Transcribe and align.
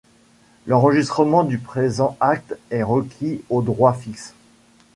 L'enregistrement 0.65 1.43
du 1.43 1.59
présent 1.59 2.17
acte 2.19 2.57
est 2.71 2.81
requis 2.81 3.43
au 3.51 3.61
droit 3.61 3.93
fixe. 3.93 4.33